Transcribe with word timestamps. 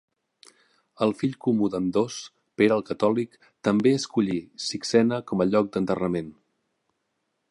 El 1.05 1.11
fill 1.19 1.35
comú 1.47 1.67
d'ambdós, 1.73 2.15
Pere 2.61 2.73
el 2.81 2.87
Catòlic, 2.87 3.37
també 3.69 3.93
escollí 3.99 4.39
Sixena 4.69 5.23
com 5.33 5.43
a 5.45 5.49
lloc 5.53 5.73
d'enterrament. 5.77 6.35